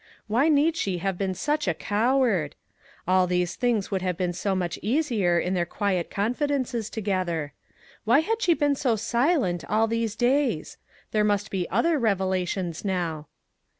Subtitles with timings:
[0.25, 2.55] Why need she have been such a coward?
[3.07, 7.53] All these things would have been so much easier in their quiet confidences together.
[8.07, 10.77] Winy had she been so silent all these days?
[11.11, 13.27] There must be other revelations now.